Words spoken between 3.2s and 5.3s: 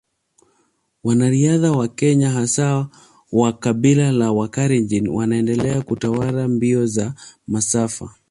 wa kabila la Wakalenjin